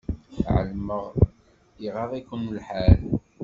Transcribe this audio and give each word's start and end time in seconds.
Ɛelmeɣ 0.57 1.05
iɣaḍ-ikem 1.85 2.43
lḥal. 2.57 3.01